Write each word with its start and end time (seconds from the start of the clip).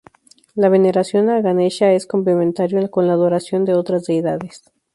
La 0.55 0.69
veneración 0.69 1.29
a 1.29 1.41
Ganesha 1.41 1.91
es 1.93 2.07
complementario 2.07 2.89
con 2.89 3.05
la 3.05 3.13
adoración 3.13 3.65
de 3.65 3.75
otras 3.75 4.03
deidades. 4.05 4.63